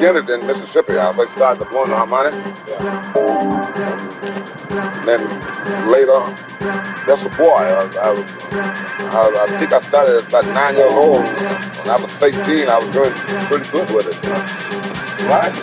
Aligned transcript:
got, 0.00 0.16
I 0.16 0.20
began 0.20 0.38
it 0.38 0.40
in 0.40 0.46
Mississippi. 0.46 0.98
I 0.98 1.12
first 1.14 1.32
started 1.32 1.68
blowing 1.68 1.90
harmonic. 1.90 2.34
Then 5.04 5.20
later, 5.90 6.20
that's 7.06 7.22
a 7.24 7.28
boy. 7.30 7.56
I, 7.56 7.88
I, 7.96 8.10
I, 9.08 9.44
I 9.44 9.58
think 9.58 9.72
I 9.72 9.80
started 9.88 10.16
at 10.18 10.28
about 10.28 10.46
nine 10.46 10.74
years 10.76 10.92
old. 10.92 11.24
When 11.24 11.90
I 11.90 11.96
was 11.96 12.12
18, 12.22 12.68
I 12.68 12.78
was 12.78 12.88
doing 12.92 13.12
pretty 13.48 13.70
good 13.70 13.90
with 13.90 14.06
it. 14.08 14.16
Right? 15.26 15.54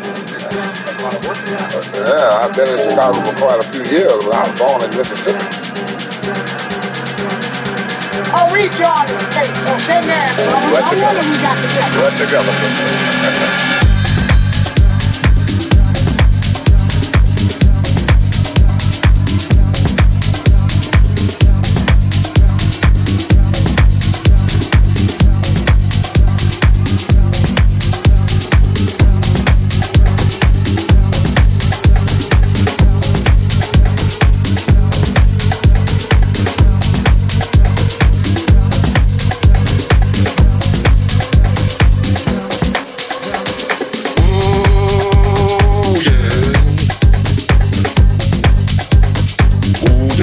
Yeah, 1.95 2.41
I've 2.41 2.55
been 2.55 2.67
in 2.79 2.89
Chicago 2.89 3.21
for 3.31 3.37
quite 3.37 3.59
a 3.59 3.63
few 3.71 3.83
years, 3.85 4.23
but 4.25 4.33
I 4.33 4.49
was 4.49 4.59
born 4.59 4.81
in 4.83 4.89
Mississippi. 4.97 5.45
Oh, 8.37 8.49
we 8.51 8.67
Johnny 8.75 9.13
States, 9.31 9.57
so 9.63 9.77
shake 9.85 10.03
hands, 10.09 10.35
brother. 10.35 10.67
Right 10.73 10.81
No 10.81 11.03
wonder 11.05 11.21
together. 11.21 11.29
we 11.29 11.37
got 11.39 11.57
together. 11.61 11.99
Right 12.01 12.17
together. 12.19 13.84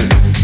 music. 0.03 0.42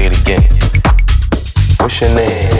say 0.00 0.06
it 0.06 0.20
again. 0.20 0.48
What's 1.78 2.00
your 2.00 2.14
name? 2.14 2.50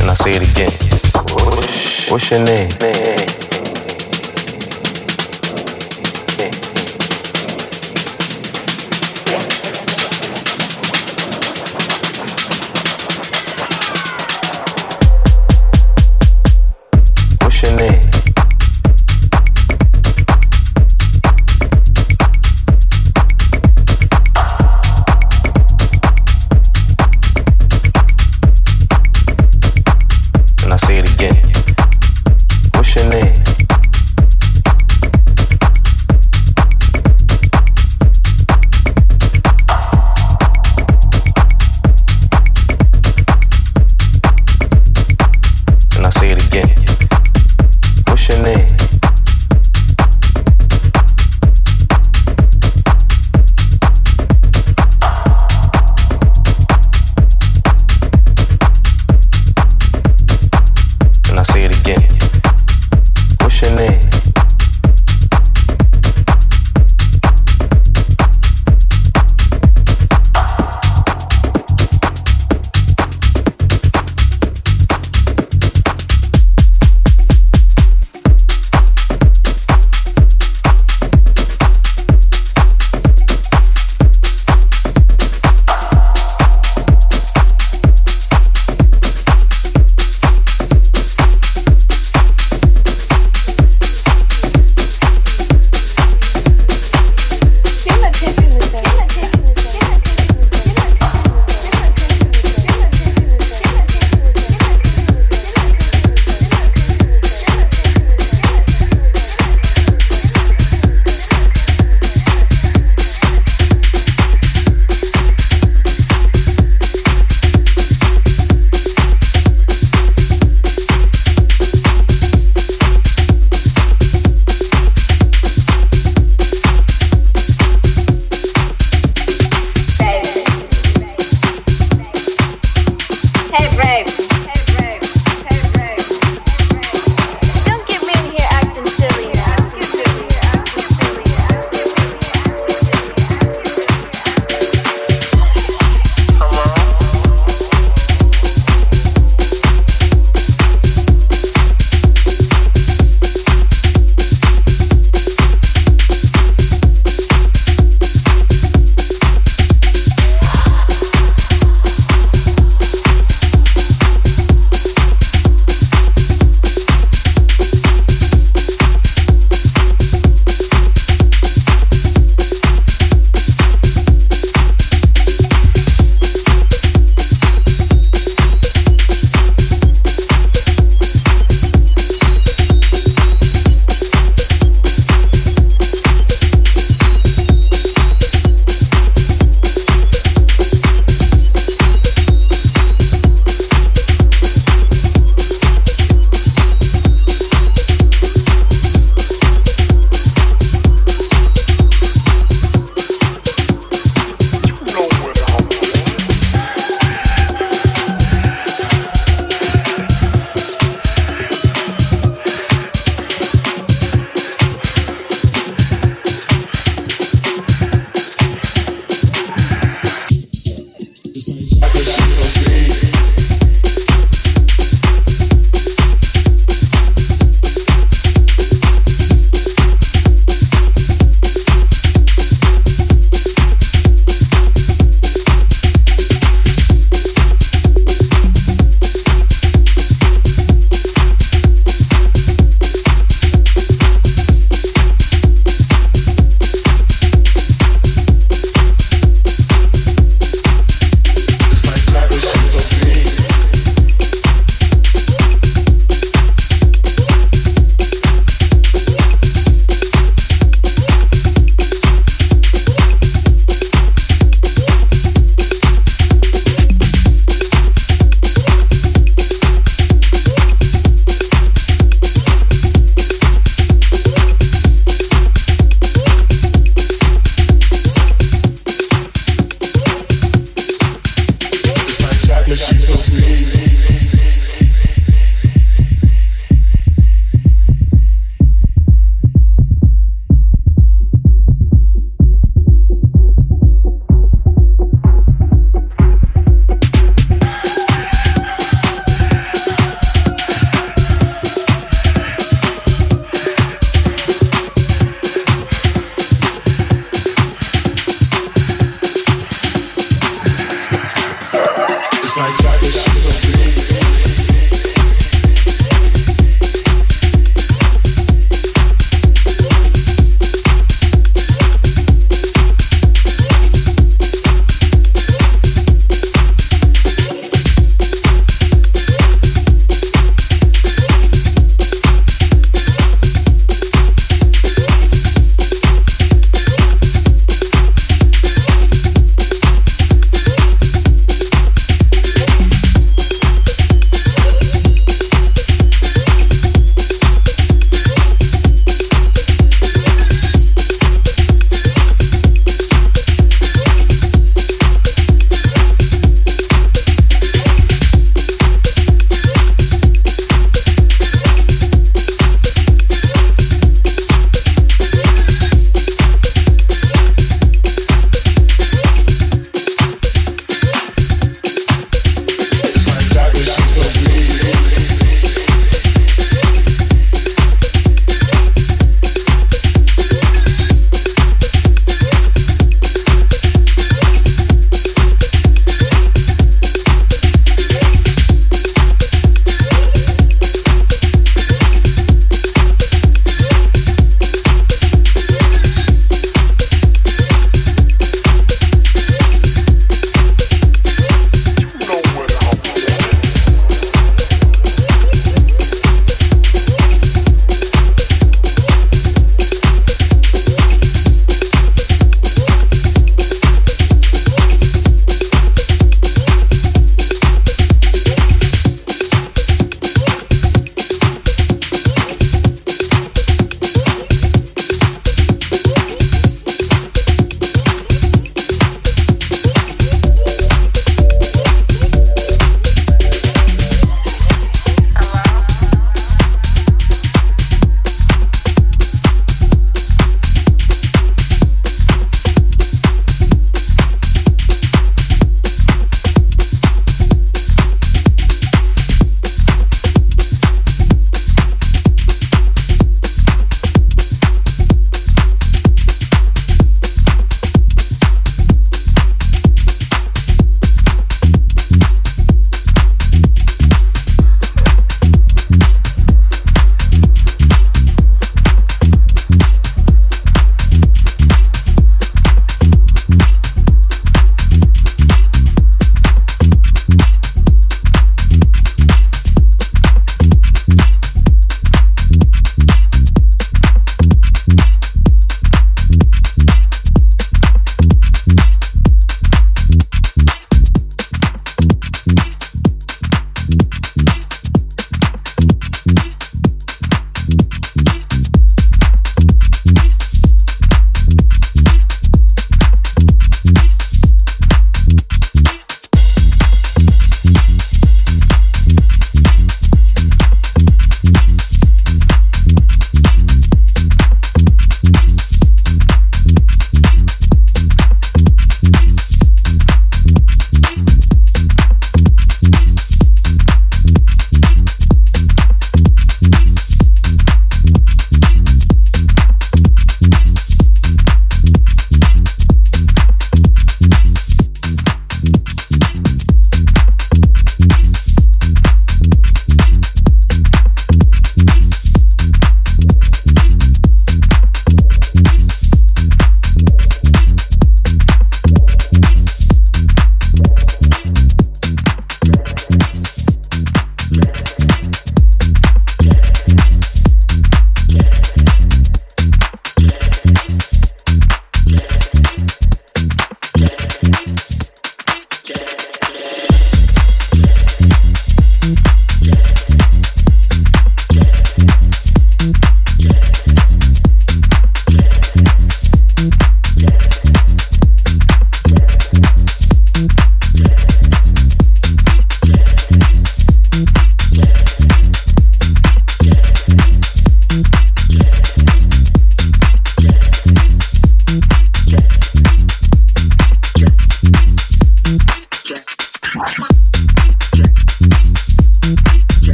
And 0.00 0.10
I 0.10 0.14
say 0.14 0.32
it 0.32 0.50
again. 0.50 0.72
What's 2.10 2.30
your 2.30 2.44
name? 2.44 2.70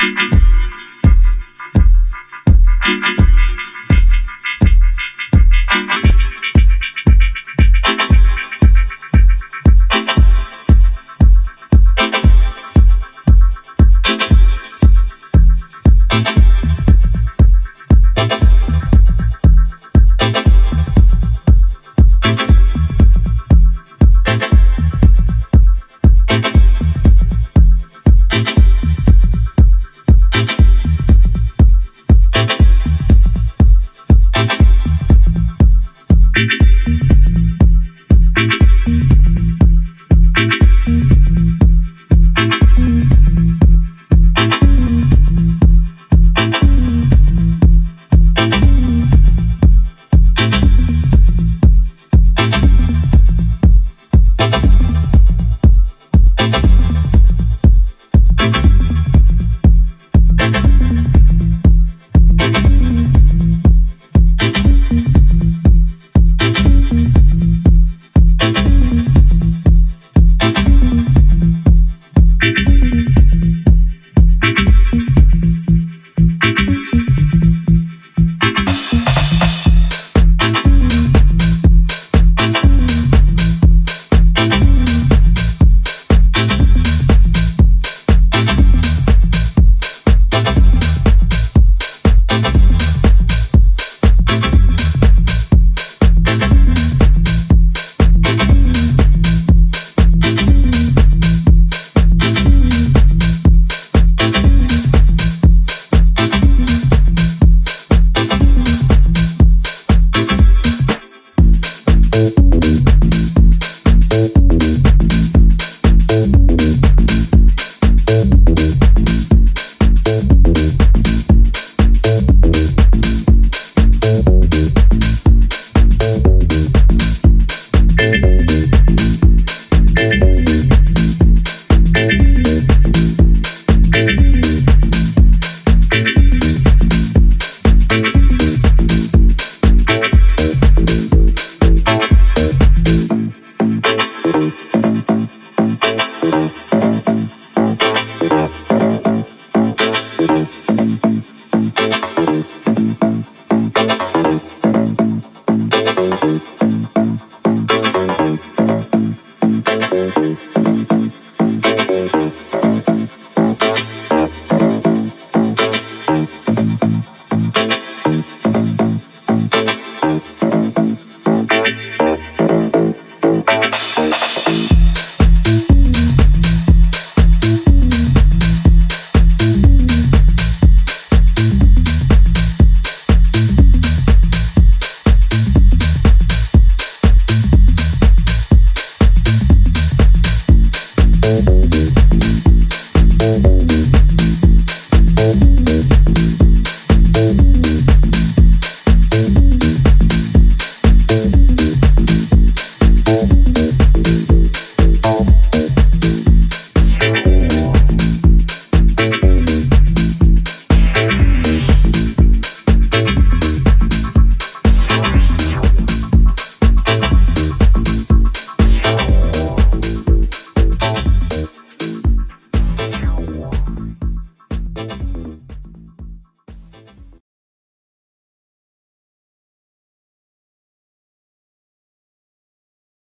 Thank 0.00 0.39